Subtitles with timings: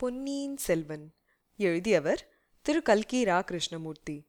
[0.00, 1.14] பொன்னியின் செல்வன்.
[1.56, 2.28] எழுதியவர்
[2.62, 2.82] திரு.
[2.82, 4.28] கல்கி ரா கிருஷ்ணமூர்த்தி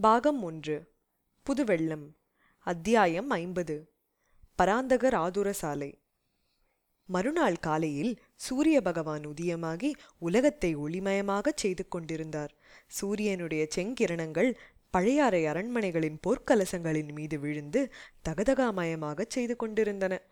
[0.00, 0.92] பாகம் ஒன்று.
[1.42, 2.16] புதுவெள்ளம்.
[2.58, 3.92] அத்தியாயம் ஐம்பது.
[4.62, 6.02] பராந்தகர் ஆதுர சாலை.
[7.04, 12.54] மறுநாள் காலையில் சூரிய பகவான் உதயமாகி உலகத்தை ஒளிமயமாகச் செய்து கொண்டிருந்தார்.
[12.86, 14.54] சூரியனுடைய செங்கிரணங்கள்
[14.90, 17.92] பழையாறை அரண்மனைகளின் போர்க்கலசங்களின் மீது விழுந்து
[18.28, 20.22] தகதகாமயமாகச் செய்து கொண்டிருந்தன.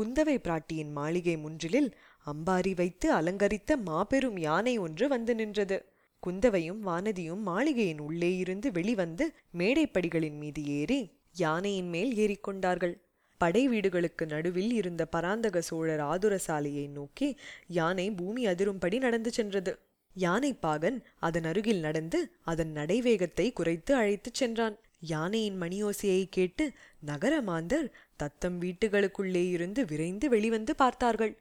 [0.00, 1.90] குந்தவை பிராட்டியின் மாளிகை முன்றிலில்
[2.26, 5.78] அம்பாரி வைத்து அலங்கரித்த மாபெரும் யானை ஒன்று வந்து நின்றது.
[6.22, 11.00] குந்தவையும் வானதியும் மாளிகையின் உள்ளே இருந்து வெளிவந்து மேடைப்படிகளின் மீது ஏறி
[11.32, 12.94] யானையின் மேல் ஏறிக்கொண்டார்கள்.
[13.40, 17.36] படை வீடுகளுக்கு நடுவில் இருந்த பராந்தக சோழர் ஆதுர சாலையை நோக்கி
[17.68, 19.78] யானை பூமி அதிரும்படி நடந்து சென்றது.
[20.16, 24.76] யானைப்பாகன் அதன் அருகில் நடந்து அதன் நடைவேகத்தை குறைத்து அழைத்துச் சென்றான்.
[25.00, 27.86] யானையின் மணியோசையை கேட்டு நகர மாந்தர்
[28.22, 31.34] தத்தம் வீட்டுகளுக்குள்ளே இருந்து விரைந்து வெளிவந்து பார்த்தார்கள்.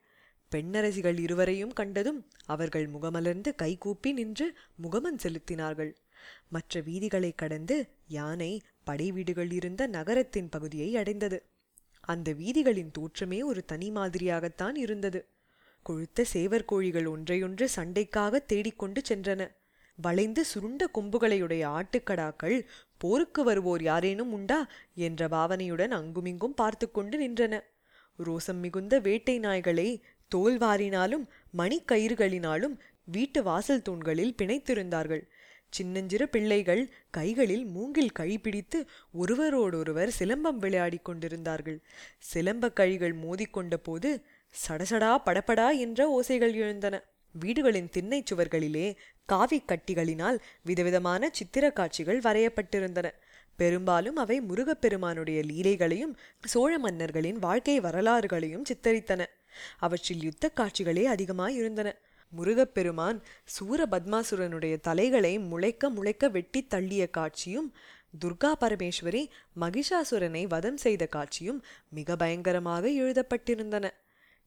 [0.52, 4.48] பெண்ணரசிகள் இருவரையும் கண்டதும் அவர்கள் முகமலர்ந்து கைகூப்பி நின்று
[4.84, 5.92] முகமன் செலுத்தினார்கள்.
[6.50, 8.52] மற்ற வீதிகளை கடந்து யானை
[8.84, 11.40] படை வீடுகள் இருந்த நகரத்தின் பகுதியை அடைந்தது.
[12.14, 15.22] அந்த வீதிகளின் தோற்றமே ஒரு தனி மாதிரியாகத்தான் இருந்தது.
[15.86, 19.42] கொழுத்த சேவர் கோழிகள் ஒன்றையொன்று சண்டைக்காக தேடிக்கொண்டு சென்றன.
[20.02, 22.66] வளைந்து சுருண்ட கொம்புகளையுடைய ஆட்டுக்கடாக்கள்
[22.98, 24.68] போருக்கு வருவோர் யாரேனும் உண்டா?
[24.96, 27.60] என்ற பாவனையுடன் அங்குமிங்கும் பார்த்து கொண்டு நின்றன.
[28.24, 30.02] ரோசம் மிகுந்த வேட்டை நாய்களை
[30.36, 35.22] தோல்வாரினாலும் மணிக்கயிறுகளினாலும் வீட்டு வாசல் தூண்களில் பிணைத்திருந்தார்கள்.
[35.70, 41.82] சின்னஞ்சிறு பிள்ளைகள் கைகளில் மூங்கில் கை பிடித்து ஒருவரோடொருவர் சிலம்பம் விளையாடிக் கொண்டிருந்தார்கள்.
[42.34, 44.24] சிலம்பக் கழிகள் மோதிக்கொண்ட போது
[44.68, 47.09] சடசடா படபடா என்ற ஓசைகள் எழுந்தன.
[47.32, 48.96] வீடுகளின் திண்ணைச் சுவர்களிலே
[49.32, 53.10] காவிக் கட்டிகளினால் விதவிதமான சித்திர காட்சிகள் வரையப்பட்டிருந்தன.
[53.56, 56.14] பெரும்பாலும் அவை முருகப்பெருமானுடைய லீலைகளையும்
[56.44, 59.26] சோழ மன்னர்களின் வாழ்க்கை வரலாறுகளையும் சித்தரித்தன.
[59.80, 61.92] அவற்றில் யுத்த காட்சிகளே அதிகமாயிருந்தன
[62.30, 67.74] முருகப்பெருமான் சூர பத்மாசுரனுடைய தலைகளை முளைக்க முளைக்க வெட்டி தள்ளிய காட்சியும்
[68.26, 69.28] துர்கா பரமேஸ்வரி
[69.60, 73.90] மகிஷாசுரனை வதம் செய்த காட்சியும் மிக பயங்கரமாக எழுதப்பட்டிருந்தன.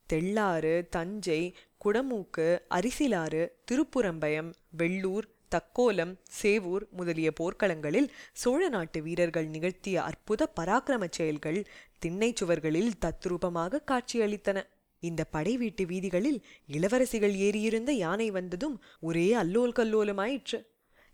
[0.06, 10.48] தெள்ளாறு தஞ்சை குடமூக்கு அரிசிலாறு திருப்புறம்பயம் வெள்ளூர் தக்கோலம் சேவூர் முதலிய போர்க்களங்களில் சோழ நாட்டு வீரர்கள் நிகழ்த்திய அற்புத
[10.60, 11.60] பராக்கிரம செயல்கள்
[11.98, 14.62] திண்ணைச் சுவர்களில் தத்ரூபமாக காட்சியளித்தன.
[15.00, 16.38] இந்த படை வீட்டு வீதிகளில்
[16.72, 20.60] இளவரசிகள் ஏறியிருந்த யானை வந்ததும் ஒரே அல்லோல் கல்லோலமாயிற்று.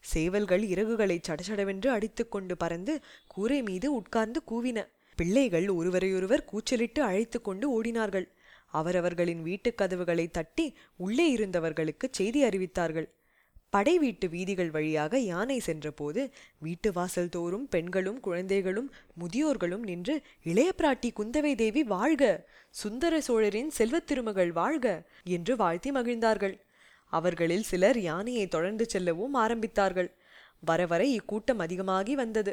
[0.04, 4.78] சேவல்கள் இறகுகளை சடசடவென்று அடித்துக்கொண்டு பறந்து கூரை மீது உட்கார்ந்து கூவின.
[5.18, 8.26] பிள்ளைகள் ஒருவரையொருவர் கூச்சலிட்டு அழைத்து கொண்டு ஓடினார்கள்.
[8.74, 13.08] அவரவர்களின் வீட்டுக் கதவுகளை தட்டி உள்ளே இருந்தவர்களுக்கு செய்தி அறிவித்தார்கள்.
[13.72, 16.20] படை வீட்டு வீதிகள் வழியாக யானை சென்றபோது
[16.58, 18.88] வீட்டு வாசல் தோறும் பெண்களும் குழந்தைகளும்
[19.20, 22.22] முதியோர்களும் நின்று இளைய பிராட்டி குந்தவை தேவி வாழ்க!
[22.74, 24.86] சுந்தர சோழரின் செல்வத் திருமகள் வாழ்க!
[25.28, 26.56] என்று வாழ்த்தி மகிழ்ந்தார்கள்.
[27.12, 30.10] அவர்களில் சிலர் யானையை தொடர்ந்து செல்லவும் ஆரம்பித்தார்கள்.
[30.62, 32.52] வர வர இக்கூட்டம் அதிகமாகி வந்தது.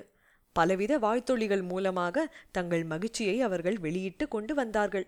[0.56, 5.06] பலவித வாழ்த்தொழிகள் மூலமாக தங்கள் மகிழ்ச்சியை அவர்கள் வெளியிட்டு கொண்டு வந்தார்கள்.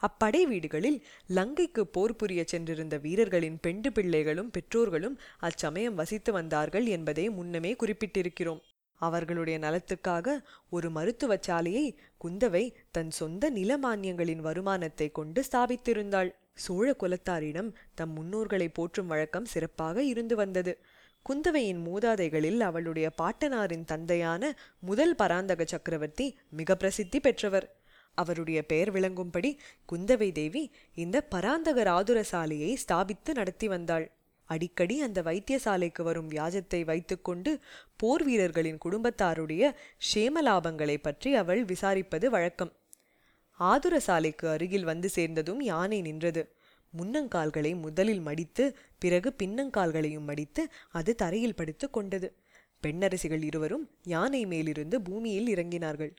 [0.00, 7.74] அப்படை வீடுகளில் லங்கைக்கு போர் புரிய சென்றிருந்த வீரர்களின் பெண்டு பிள்ளைகளும் பெற்றோர்களும் அச்சமயம் வசித்து வந்தார்கள் என்பதை முன்னமே
[7.74, 8.60] குறிப்பிட்டிருக்கிறோம்.
[8.94, 16.30] அவர்களுடைய நலத்துக்காக ஒரு மருத்துவச் சாலையை குந்தவை தன் சொந்த நிலமானியங்களின் வருமானத்தை கொண்டு ஸ்தாபித்திருந்தாள்.
[16.54, 20.78] சோழ குலத்தாரிடம் தம் முன்னோர்களை போற்றும் வழக்கம் சிறப்பாக இருந்து வந்தது.
[21.26, 27.77] குந்தவையின் மூதாதைகளில் அவளுடைய பாட்டனாரின் தந்தையான முதல் பராந்தக சக்கரவர்த்தி மிக பிரசித்தி பெற்றவர்.
[28.22, 29.50] அவருடைய பெயர் விளங்கும்படி
[29.92, 30.62] குந்தவை தேவி
[30.96, 34.06] இந்த பராந்தகர் ஆதுரசாலையை ஸ்தாபித்து நடத்தி வந்தாள்.
[34.50, 37.50] அடிக்கடி அந்த வைத்தியசாலைக்கு வரும் வியாஜத்தை வைத்துக்கொண்டு
[37.96, 39.72] போர் வீரர்களின் குடும்பத்தாருடைய
[40.10, 42.72] ஷேமலாபங்களை பற்றி அவள் விசாரிப்பது வழக்கம்.
[43.60, 46.42] ஆதுரசாலைக்கு அருகில் வந்து சேர்ந்ததும் யானை நின்றது.
[46.92, 48.64] முன்னங்கால்களை முதலில் மடித்து
[48.98, 50.62] பிறகு பின்னங்கால்களையும் மடித்து
[50.98, 52.28] அது தரையில் படுத்து கொண்டது.
[52.82, 56.12] பெண்ணரசிகள் இருவரும் யானை மேலிருந்து பூமியில் இறங்கினார்கள்.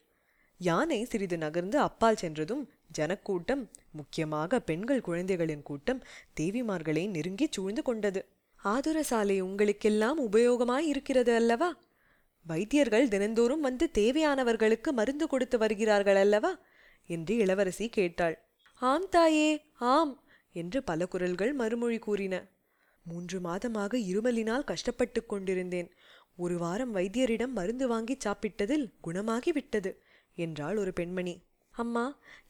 [0.60, 6.04] யானை சிறிது நகர்ந்து அப்பால் சென்றதும் ஜனக்கூட்டம் முக்கியமாக பெண்கள் குழந்தைகளின் கூட்டம்
[6.40, 8.26] தேவிமார்களை நெருங்கி சூழ்ந்து கொண்டது.
[8.56, 11.76] ஆதுர சாலை உங்களுக்கெல்லாம் உபயோகமாய் இருக்கிறது அல்லவா?
[12.46, 16.58] வைத்தியர்கள் தினந்தோறும் வந்து தேவையானவர்களுக்கு மருந்து கொடுத்து வருகிறார்கள் அல்லவா?
[17.06, 18.36] என்று இளவரசி கேட்டாள்.
[18.74, 20.22] ஆம் தாயே ஆம்
[20.52, 22.44] என்று பல குரல்கள் மறுமொழி கூறின.
[23.02, 25.90] மூன்று மாதமாக இருமலினால் கஷ்டப்பட்டு கொண்டிருந்தேன்.
[26.36, 30.02] ஒரு வாரம் வைத்தியரிடம் மருந்து வாங்கி சாப்பிட்டதில் குணமாகி விட்டது
[30.46, 31.34] என்றாள் ஒரு பெண்மணி.
[31.74, 32.04] அம்மா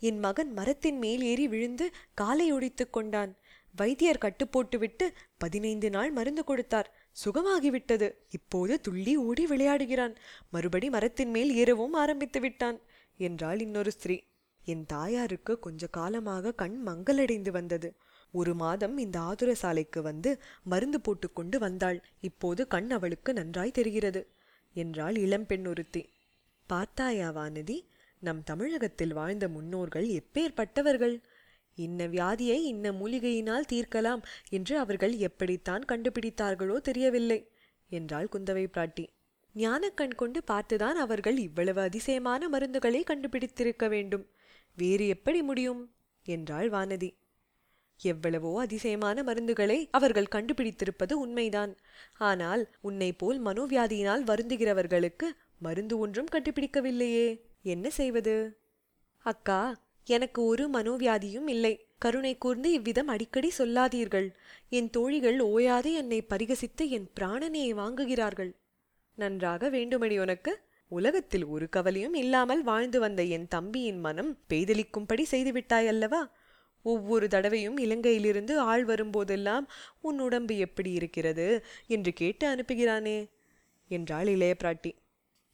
[0.09, 3.33] என் மகன் மரத்தின் மேல் ஏறி விழுந்து காலை ஒடித்து கொண்டான்.
[3.75, 5.07] வைத்தியர் கட்டுப்போட்டுவிட்டு
[5.39, 6.89] பதினைந்து நாள் மருந்து கொடுத்தார்.
[7.25, 8.09] சுகமாகிவிட்டது.
[8.31, 10.15] இப்போது துள்ளி ஓடி விளையாடுகிறான்.
[10.51, 12.79] மறுபடி மரத்தின் மேல் ஏறவும் ஆரம்பித்து விட்டான்
[13.21, 14.17] என்றாள் இன்னொரு ஸ்திரீ.
[14.65, 17.89] என் தாயாருக்கு கொஞ்ச காலமாக கண் மங்கலடைந்து வந்தது.
[18.35, 20.31] ஒரு மாதம் இந்த ஆதுர சாலைக்கு வந்து
[20.65, 21.99] மருந்து போட்டுக்கொண்டு வந்தாள்.
[22.21, 24.23] இப்போது கண் அவளுக்கு நன்றாய் தெரிகிறது
[24.77, 26.03] என்றாள் இளம்பெண் ஒருத்தி.
[26.73, 27.79] பார்த்தாயா வானதி
[28.23, 31.15] நம் தமிழகத்தில் வாழ்ந்த முன்னோர்கள் எப்பேற்பட்டவர்கள்?
[31.79, 37.41] இன்ன வியாதியை இன்ன மூலிகையினால் தீர்க்கலாம் என்று அவர்கள் எப்படித்தான் கண்டுபிடித்தார்களோ தெரியவில்லை
[37.91, 39.05] என்றாள் குந்தவை பிராட்டி.
[39.55, 44.25] ஞானக்கண் கொண்டு பார்த்துதான் அவர்கள் இவ்வளவு அதிசயமான மருந்துகளை கண்டுபிடித்திருக்க வேண்டும்.
[44.79, 45.83] வேறு எப்படி முடியும்?
[46.27, 47.11] என்றாள் வானதி.
[48.01, 51.73] எவ்வளவோ அதிசயமான மருந்துகளை அவர்கள் கண்டுபிடித்திருப்பது உண்மைதான்.
[52.21, 55.29] ஆனால் உன்னை போல் மனோவியாதியினால் வருந்துகிறவர்களுக்கு
[55.61, 57.41] மருந்து ஒன்றும் கண்டுபிடிக்கவில்லையே.
[57.63, 58.59] என்ன செய்வது?
[59.19, 61.87] அக்கா எனக்கு ஒரு மனோவியாதியும் இல்லை.
[61.99, 64.37] கருணை கூர்ந்து இவ்விதம் அடிக்கடி சொல்லாதீர்கள்.
[64.69, 68.51] என் தோழிகள் ஓயாது என்னை பரிகசித்து என் பிராணனையை வாங்குகிறார்கள்.
[69.15, 70.61] நன்றாக வேண்டுமடி உனக்கு.
[70.89, 76.33] உலகத்தில் ஒரு கவலையும் இல்லாமல் வாழ்ந்து வந்த என் தம்பியின் மனம் பேதலிக்கும்படி செய்துவிட்டாய் அல்லவா?
[76.83, 79.67] ஒவ்வொரு தடவையும் இலங்கையிலிருந்து ஆள் வரும்போதெல்லாம்
[80.01, 81.65] உன் உடம்பு எப்படி இருக்கிறது?
[81.87, 83.29] என்று கேட்டு அனுப்புகிறானே.
[83.89, 84.93] என்றாள் இளைய பிராட்டி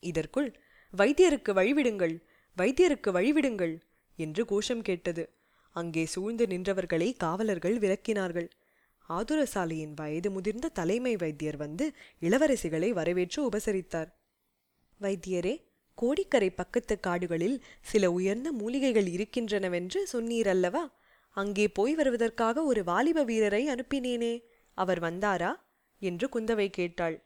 [0.02, 0.60] இதற்குள்
[0.92, 2.16] வைத்தியருக்கு வழிவிடுங்கள்
[2.56, 3.74] வைத்தியருக்கு வழிவிடுங்கள்
[4.16, 5.30] என்று கோஷம் கேட்டது.
[5.70, 8.48] அங்கே சூழ்ந்து நின்றவர்களை காவலர்கள் விலக்கினார்கள்
[9.08, 14.10] ஆதுரசாலையின் வயது முதிர்ந்த தலைமை வைத்தியர் வந்து இளவரசிகளை வரவேற்று உபசரித்தார்.
[15.00, 15.54] வைத்தியரே
[15.94, 20.84] கோடிக்கரை பக்கத்து காடுகளில் சில உயர்ந்த மூலிகைகள் இருக்கின்றனவென்று சொன்னீரல்லவா?
[21.30, 24.34] அங்கே போய் வருவதற்காக ஒரு வாலிப வீரரை அனுப்பினேனே
[24.74, 25.52] அவர் வந்தாரா?
[25.98, 27.16] என்று குந்தவை கேட்டாள்.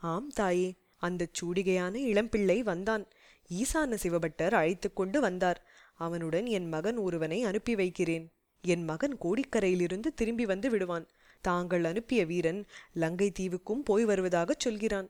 [0.00, 3.04] ஆம் தாயே அந்தச் சூடிகையான இளம்பிள்ளை வந்தான்.
[3.50, 5.60] ஈசான சிவபட்டர் அழைத்து கொண்டு வந்தார்.
[5.94, 8.26] அவனுடன் என் மகன் ஒருவனை அனுப்பி வைக்கிறேன்.
[8.62, 11.06] என் மகன் கோடிக்கரையிலிருந்து திரும்பி வந்து விடுவான்.
[11.40, 15.08] தாங்கள் அனுப்பிய வீரன் லங்கை தீவுக்கும் போய் வருவதாகச் சொல்கிறான்.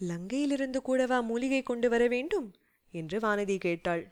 [0.00, 2.54] லங்கையிலிருந்து கூடவா மூலிகை கொண்டு வர வேண்டும்?
[2.92, 4.04] என்று வானதி கேட்டாள்.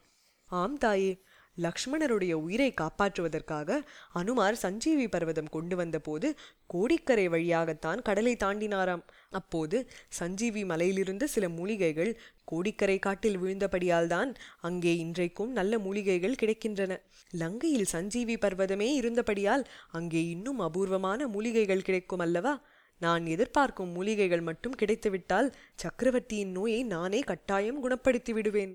[0.44, 1.12] ஆம் தாயே
[1.56, 3.78] லக்ஷ்மணருடைய உயிரை காப்பாற்றுவதற்காக
[4.12, 6.28] அனுமார் சஞ்சீவி பர்வதம் கொண்டு வந்தபோது
[6.66, 9.02] கோடிக்கரை வழியாகத்தான் கடலை தாண்டினாராம்.
[9.30, 12.12] அப்போது சஞ்சீவி மலையிலிருந்து சில மூலிகைகள்
[12.44, 16.92] கோடிக்கரை காட்டில் விழுந்தபடியால் தான் அங்கே இன்றைக்கும் நல்ல மூலிகைகள் கிடைக்கின்றன.
[17.32, 22.54] லங்கையில் சஞ்சீவி பர்வதமே இருந்தபடியால் அங்கே இன்னும் அபூர்வமான மூலிகைகள் கிடைக்கும் அல்லவா?
[22.98, 28.72] நான் எதிர்பார்க்கும் மூலிகைகள் மட்டும் கிடைத்துவிட்டால் சக்கரவர்த்தியின் நோயை நானே கட்டாயம் குணப்படுத்தி விடுவேன்.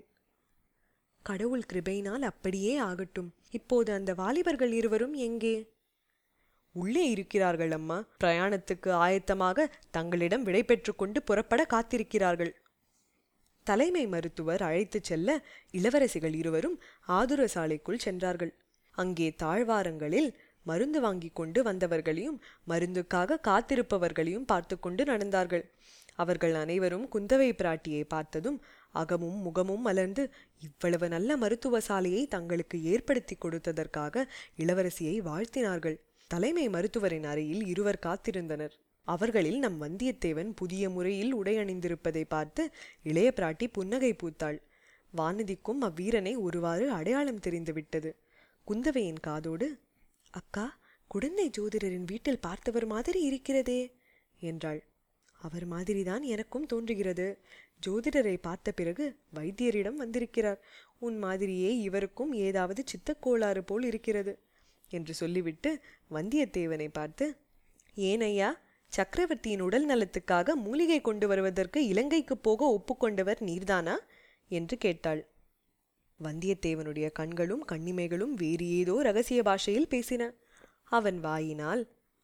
[1.28, 3.30] கடவுள் கிருபையினால் அப்படியே ஆகட்டும்.
[3.50, 5.56] இப்போது அந்த வாலிபர்கள் இருவரும் எங்கே?
[6.74, 7.96] உள்ளே இருக்கிறார்கள் அம்மா.
[8.24, 10.62] பிரயாணத்துக்கு ஆயத்தமாக தங்களிடம் விடை
[10.96, 12.52] கொண்டு புறப்பட காத்திருக்கிறார்கள்.
[13.66, 15.38] தலைமை மருத்துவர் அழைத்துச் செல்ல
[15.72, 16.76] இளவரசிகள் இருவரும்
[17.18, 18.52] ஆதுர சாலைக்குள் சென்றார்கள்.
[18.96, 20.28] அங்கே தாழ்வாரங்களில்
[20.68, 22.38] மருந்து வாங்கி கொண்டு வந்தவர்களையும்
[22.68, 25.64] மருந்துக்காக காத்திருப்பவர்களையும் பார்த்து கொண்டு நடந்தார்கள்.
[26.16, 28.58] அவர்கள் அனைவரும் குந்தவை பிராட்டியை பார்த்ததும்
[28.94, 30.22] அகமும் முகமும் மலர்ந்து
[30.58, 34.24] இவ்வளவு நல்ல மருத்துவ சாலையை தங்களுக்கு ஏற்படுத்தி கொடுத்ததற்காக
[34.58, 35.96] இளவரசியை வாழ்த்தினார்கள்.
[36.30, 38.74] தலைமை மருத்துவரின் அறையில் இருவர் காத்திருந்தனர்.
[39.08, 42.62] அவர்களில் நம் வந்தியத்தேவன் புதிய முறையில் உடையணிந்திருப்பதை பார்த்து
[43.02, 44.58] இளைய பிராட்டி புன்னகை பூத்தாள்.
[45.14, 48.10] வானதிக்கும் அவ்வீரனை ஒருவாறு அடையாளம் தெரிந்துவிட்டது
[48.66, 49.68] குந்தவையின் காதோடு
[50.30, 50.66] அக்கா
[51.10, 53.80] குடந்தை ஜோதிடரின் வீட்டில் பார்த்தவர் மாதிரி இருக்கிறதே
[54.42, 54.80] என்றாள்.
[55.40, 57.38] அவர் மாதிரிதான் எனக்கும் தோன்றுகிறது.
[57.86, 60.60] ஜோதிடரை பார்த்த பிறகு வைத்தியரிடம் வந்திருக்கிறார்.
[60.98, 64.38] உன் மாதிரியே இவருக்கும் ஏதாவது சித்தக்கோளாறு போல் இருக்கிறது
[64.88, 65.80] என்று சொல்லிவிட்டு
[66.10, 67.36] வந்தியத்தேவனை பார்த்து
[67.96, 68.50] ஏனையா
[68.92, 73.96] சக்கரவர்த்தியின் உடல் நலத்துக்காக மூலிகை கொண்டு வருவதற்கு இலங்கைக்கு போக ஒப்புக்கொண்டவர் நீர்தானா?
[74.48, 75.28] என்று கேட்டாள்.
[76.22, 80.30] வந்தியத்தேவனுடைய கண்களும் கண்ணிமைகளும் வேறு ஏதோ ரகசிய பாஷையில் பேசின.
[80.84, 81.82] அவன் வாயினால்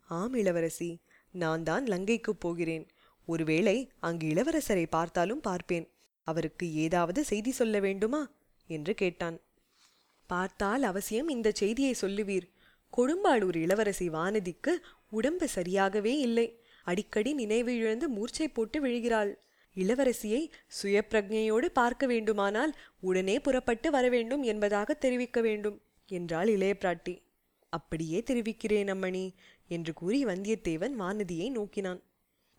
[0.08, 1.00] ஆம் இளவரசி
[1.30, 2.86] நான் தான் லங்கைக்கு போகிறேன்.
[3.26, 5.88] ஒருவேளை அங்கு இளவரசரை பார்த்தாலும் பார்ப்பேன்.
[6.22, 8.30] அவருக்கு ஏதாவது செய்தி சொல்ல வேண்டுமா?
[8.66, 9.40] என்று கேட்டான்.
[10.26, 12.48] பார்த்தால் அவசியம் இந்த செய்தியை சொல்லுவீர்.
[12.96, 14.72] கொடும்பாளூர் இளவரசி வானதிக்கு
[15.10, 16.60] உடம்பு சரியாகவே இல்லை.
[16.84, 19.34] அடிக்கடி நினைவு இழந்து மூர்ச்சை போட்டு விழுகிறாள்.
[19.76, 20.50] இளவரசியை
[20.82, 27.22] சுயப்பிரஜையோடு பார்க்க வேண்டுமானால் உடனே புறப்பட்டு வர வேண்டும் என்பதாக தெரிவிக்க வேண்டும் என்றாள் இளைய பிராட்டி.
[27.68, 29.34] அப்படியே தெரிவிக்கிறேன் அம்மணி
[29.68, 32.02] என்று கூறி வந்தியத்தேவன் வானதியை நோக்கினான்.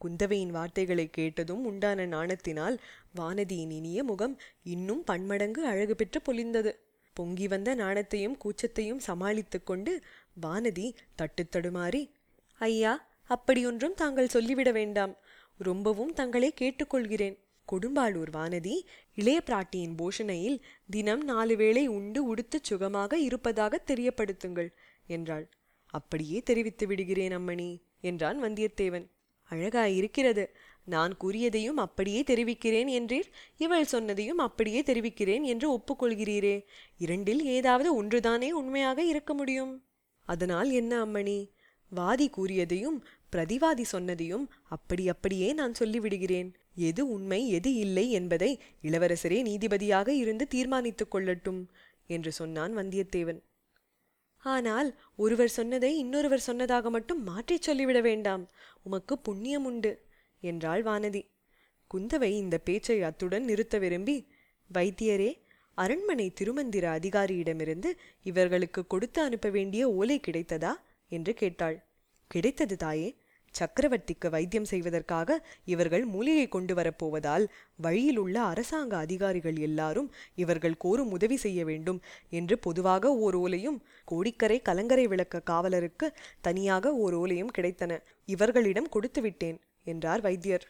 [0.03, 2.77] குந்தவையின் வார்த்தைகளை கேட்டதும் உண்டான நாணத்தினால்
[3.15, 6.71] வானதியின் இனிய முகம் இன்னும் பன்மடங்கு அழகு பெற்று பொலிந்தது.
[7.13, 9.93] பொங்கி வந்த நாணத்தையும் கூச்சத்தையும் சமாளித்து கொண்டு
[10.41, 12.03] வானதி தட்டு தடுமாறி
[12.61, 12.93] ஐயா
[13.29, 15.13] அப்படியொன்றும் தாங்கள் சொல்லிவிட வேண்டாம்.
[15.57, 17.37] ரொம்பவும் தங்களை கேட்டுக்கொள்கிறேன்.
[17.67, 18.75] கொடும்பாளூர் வானதி
[19.15, 20.57] இளைய பிராட்டியின் போஷணையில்
[20.89, 24.69] தினம் நாலு வேளை உண்டு உடுத்து சுகமாக இருப்பதாக தெரியப்படுத்துங்கள்
[25.07, 25.45] என்றாள்.
[25.93, 27.69] அப்படியே தெரிவித்து விடுகிறேன் அம்மணி
[28.01, 29.05] என்றான் வந்தியத்தேவன்.
[29.53, 30.45] அழகாயிருக்கிறது
[30.85, 33.27] நான் கூறியதையும் அப்படியே தெரிவிக்கிறேன் என்றீர்?
[33.57, 36.65] இவள் சொன்னதையும் அப்படியே தெரிவிக்கிறேன் என்று ஒப்புக்கொள்கிறீரே.
[36.97, 39.83] இரண்டில் ஏதாவது ஒன்றுதானே உண்மையாக இருக்க முடியும்?
[40.25, 41.49] அதனால் என்ன அம்மணி?
[41.89, 46.53] வாதி கூறியதையும் பிரதிவாதி சொன்னதையும் அப்படி அப்படியே நான் சொல்லிவிடுகிறேன்.
[46.75, 51.65] எது உண்மை எது இல்லை என்பதை இளவரசரே நீதிபதியாக இருந்து தீர்மானித்துக் கொள்ளட்டும்
[52.07, 53.41] என்று சொன்னான் வந்தியத்தேவன்.
[54.37, 58.49] ஆனால் ஒருவர் சொன்னதை இன்னொருவர் சொன்னதாக மட்டும் மாற்றிச் சொல்லிவிட வேண்டாம்.
[58.83, 59.91] உமக்கு புண்ணியம் உண்டு
[60.41, 61.21] என்றாள் வானதி.
[61.93, 64.27] குந்தவை இந்த பேச்சை அத்துடன் நிறுத்த விரும்பி
[64.73, 65.31] வைத்தியரே
[65.77, 67.89] அரண்மனை திருமந்திர அதிகாரியிடமிருந்து
[68.23, 70.73] இவர்களுக்கு கொடுத்து அனுப்ப வேண்டிய ஓலை கிடைத்ததா?
[71.09, 71.83] என்று கேட்டாள்.
[72.27, 73.09] கிடைத்தது தாயே
[73.59, 77.45] சக்கரவர்த்திக்கு வைத்தியம் செய்வதற்காக இவர்கள் மூலிகை கொண்டு வரப்போவதால்
[77.75, 84.57] வழியில் உள்ள அரசாங்க அதிகாரிகள் எல்லாரும் இவர்கள் கோரும் உதவி செய்ய வேண்டும் என்று பொதுவாக ஓர் ஓலையும் கோடிக்கரை
[84.61, 86.09] கலங்கரை விளக்க காவலருக்கு
[86.41, 87.91] தனியாக ஓர் ஓலையும் கிடைத்தன.
[88.25, 90.65] இவர்களிடம் கொடுத்து விட்டேன் என்றார் வைத்தியர்.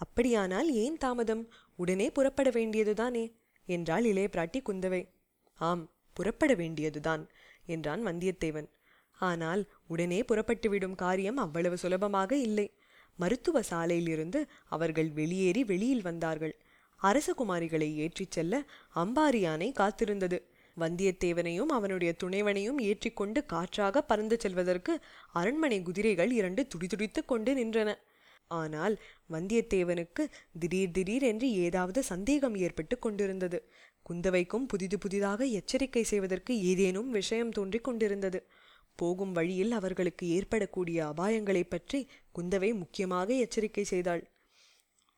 [0.00, 1.44] அப்படியானால் ஏன் தாமதம்?
[1.76, 3.24] உடனே புறப்பட வேண்டியதுதானே
[3.68, 5.02] என்றாள் இளைய பிராட்டி குந்தவை.
[5.60, 5.84] ஆம்
[6.16, 7.22] புறப்பட வேண்டியதுதான்
[7.66, 8.68] என்றான் வந்தியத்தேவன்.
[9.20, 12.66] ஆனால் உடனே புறப்பட்டுவிடும் காரியம் அவ்வளவு சுலபமாக இல்லை.
[13.18, 16.54] மருத்துவ சாலையிலிருந்து அவர்கள் வெளியேறி வெளியில் வந்தார்கள்.
[17.00, 18.54] அரசகுமாரிகளை ஏற்றிச் செல்ல
[18.94, 20.38] அம்பாரி யானை காத்திருந்தது.
[20.76, 24.92] வந்தியத்தேவனையும் அவனுடைய துணைவனையும் ஏற்றிக்கொண்டு காற்றாக பறந்து செல்வதற்கு
[25.32, 27.90] அரண்மனை குதிரைகள் இரண்டு துடிதுடித்துக் கொண்டு நின்றன.
[28.50, 28.94] ஆனால்
[29.30, 30.22] வந்தியத்தேவனுக்கு
[30.58, 33.58] திடீர் திடீர் என்று ஏதாவது சந்தேகம் ஏற்பட்டு கொண்டிருந்தது.
[34.08, 38.40] குந்தவைக்கும் புதிது புதிதாக எச்சரிக்கை செய்வதற்கு ஏதேனும் விஷயம் தோன்றிக் கொண்டிருந்தது.
[39.00, 44.22] போகும் வழியில் அவர்களுக்கு ஏற்படக்கூடிய அபாயங்களைப் பற்றி குந்தவை முக்கியமாக எச்சரிக்கை செய்தாள்.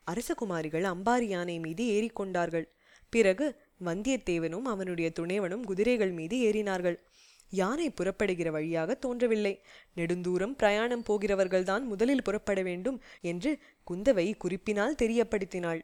[0.06, 2.66] அரசகுமாரிகள் அம்பாரி யானை மீது ஏறிக்கொண்டார்கள்.
[3.10, 3.46] பிறகு
[3.84, 6.96] வந்தியத்தேவனும் அவனுடைய துணைவனும் குதிரைகள் மீது ஏறினார்கள்.
[7.50, 9.62] யானை புறப்படுகிற வழியாக தோன்றவில்லை.
[9.96, 13.58] நெடுந்தூரம் பிரயாணம் போகிறவர்கள்தான் முதலில் புறப்பட வேண்டும் என்று
[13.90, 15.82] குந்தவை குறிப்பினால் தெரியப்படுத்தினாள்.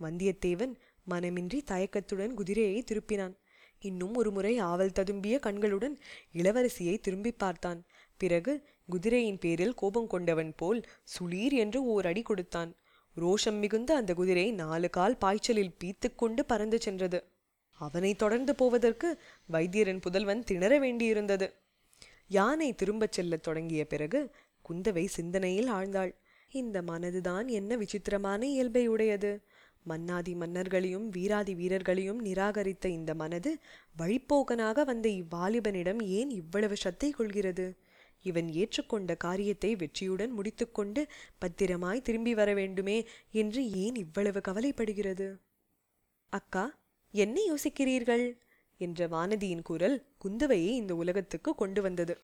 [0.00, 0.74] வந்தியத்தேவன்
[1.10, 3.34] மனமின்றி தயக்கத்துடன் குதிரையை திருப்பினான்.
[3.82, 5.98] இன்னும் ஒருமுறை ஆவல் ததும்பிய கண்களுடன்
[6.32, 7.80] இளவரசியை திரும்பி பார்த்தான்.
[8.16, 8.52] பிறகு
[8.88, 12.74] குதிரையின் பேரில் கோபம் கொண்டவன் போல் சுளீர் என்று ஓர் அடி கொடுத்தான்.
[13.16, 17.24] ரோஷம் மிகுந்த அந்த குதிரை நாலு கால் பாய்ச்சலில் பீத்துக்கொண்டு பறந்து சென்றது.
[17.70, 19.08] அவனை தொடர்ந்து போவதற்கு
[19.52, 21.52] வைத்தியரின் புதல்வன் திணற வேண்டியிருந்தது.
[22.28, 24.30] யானை திரும்பச் செல்லத் தொடங்கிய பிறகு
[24.68, 26.12] குந்தவை சிந்தனையில் ஆழ்ந்தாள்.
[26.50, 29.32] இந்த மனதுதான் என்ன விசித்திரமான இயல்பை உடையது.
[29.82, 33.58] மன்னாதி மன்னர்களையும் வீராதி வீரர்களையும் நிராகரித்த இந்த மனது
[33.98, 37.66] வழிப்போக்கனாக வந்த இவ்வாலிபனிடம் ஏன் இவ்வளவு சத்தை கொள்கிறது?
[38.24, 41.02] இவன் ஏற்றுக்கொண்ட காரியத்தை வெற்றியுடன் முடித்துக்கொண்டு
[41.38, 42.98] பத்திரமாய் திரும்பி வர வேண்டுமே
[43.32, 45.28] என்று ஏன் இவ்வளவு கவலைப்படுகிறது?
[46.32, 46.64] அக்கா
[47.14, 48.26] என்ன யோசிக்கிறீர்கள்?
[48.80, 52.14] என்ற வானதியின் குரல் குந்தவையை இந்த உலகத்துக்கு கொண்டு வந்தது.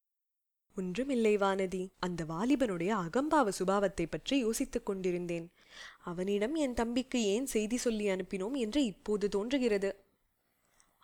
[0.79, 5.47] ஒன்றுமில்லை வானதி அந்த வாலிபனுடைய அகம்பாவ சுபாவத்தை பற்றி யோசித்துக் கொண்டிருந்தேன்.
[6.03, 9.91] அவனிடம் என் தம்பிக்கு ஏன் செய்தி சொல்லி அனுப்பினோம் என்று இப்போது தோன்றுகிறது.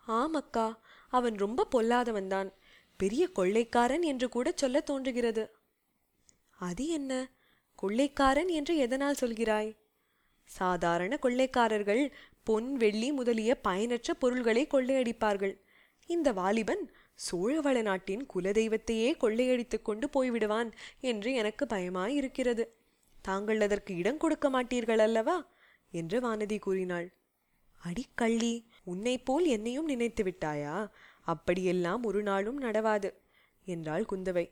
[0.06, 0.66] ஆம் அக்கா
[1.08, 2.48] அவன் ரொம்ப பொல்லாதவன்தான்
[2.96, 5.44] பெரிய கொள்ளைக்காரன் என்று கூட சொல்ல தோன்றுகிறது.
[6.58, 7.12] அது என்ன?
[7.74, 9.72] கொள்ளைக்காரன் என்று எதனால் சொல்கிறாய்?
[10.44, 12.12] சாதாரண கொள்ளைக்காரர்கள்
[12.42, 15.54] பொன் வெள்ளி முதலிய பயனற்ற பொருள்களை கொள்ளையடிப்பார்கள்.
[16.06, 22.64] இந்த வாலிபன் சோழவள நாட்டின் குலதெய்வத்தையே கொள்ளையடித்துக் கொண்டு போய்விடுவான் என்று எனக்கு பயமாயிருக்கிறது.
[23.22, 25.46] தாங்கள் அதற்கு இடம் கொடுக்க மாட்டீர்கள் அல்லவா?
[25.90, 27.12] என்று வானதி கூறினாள்.
[27.84, 30.90] அடிக்கள்ளி உன்னைப் போல் என்னையும் நினைத்து விட்டாயா?
[31.20, 33.12] அப்படியெல்லாம் ஒரு நாளும் நடவாது
[33.64, 34.50] என்றாள் குந்தவை.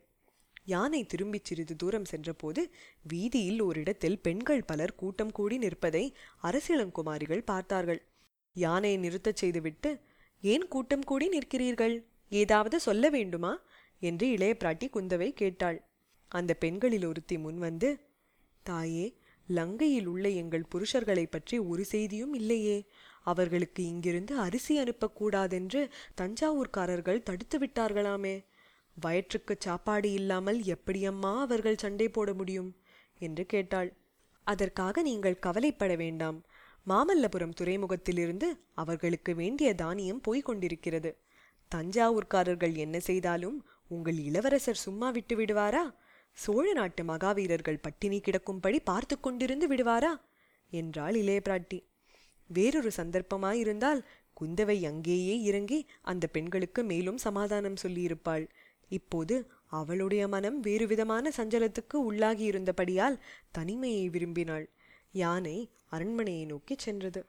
[0.64, 2.70] யானை திரும்பிச் சிறிது தூரம் சென்றபோது
[3.02, 8.06] வீதியில் ஓரிடத்தில் பெண்கள் பலர் கூட்டம் கூடி நிற்பதை அரசிளங்குமாரிகள் பார்த்தார்கள்.
[8.52, 10.00] யானையை நிறுத்தச் செய்துவிட்டு
[10.40, 12.11] ஏன் கூட்டம் கூடி நிற்கிறீர்கள்?
[12.32, 13.60] ஏதாவது சொல்ல வேண்டுமா?
[14.00, 15.82] என்று இளைய பிராட்டி குந்தவை கேட்டாள்.
[16.28, 18.00] அந்த பெண்களில் ஒருத்தி முன்வந்து
[18.62, 19.16] தாயே
[19.48, 22.88] லங்கையில் உள்ள எங்கள் புருஷர்களைப் பற்றி ஒரு செய்தியும் இல்லையே.
[23.22, 25.88] அவர்களுக்கு இங்கிருந்து அரிசி அனுப்பக்கூடாதென்று
[26.20, 28.44] தஞ்சாவூர்காரர்கள் தடுத்து விட்டார்களாமே.
[29.00, 32.76] வயிற்றுக்கு சாப்பாடு இல்லாமல் எப்படியம்மா அவர்கள் சண்டை போட முடியும்?
[33.18, 33.92] என்று கேட்டாள்.
[34.44, 36.44] அதற்காக நீங்கள் கவலைப்பட வேண்டாம்.
[36.88, 41.16] மாமல்லபுரம் துறைமுகத்திலிருந்து அவர்களுக்கு வேண்டிய தானியம் போய்க் கொண்டிருக்கிறது.
[41.74, 45.94] தஞ்சாவூர்காரர்கள் என்ன செய்தாலும் உங்கள் இளவரசர் சும்மா விட்டு விடுவாரா?
[46.32, 50.20] சோழ நாட்டு மகாவீரர்கள் பட்டினி கிடக்கும்படி பார்த்து கொண்டிருந்து விடுவாரா?
[50.70, 51.78] என்றாள் இளைய பிராட்டி
[52.46, 54.04] வேறொரு சந்தர்ப்பமாயிருந்தால்
[54.40, 58.48] குந்தவை அங்கேயே இறங்கி அந்த பெண்களுக்கு மேலும் சமாதானம் சொல்லியிருப்பாள்.
[58.88, 64.66] இப்போது அவளுடைய மனம் வேறு விதமான சஞ்சலத்துக்கு உள்ளாகி இருந்தபடியால் தனிமையை விரும்பினாள்.
[65.12, 67.24] யானை அரண்மனையை நோக்கிச் சென்றது.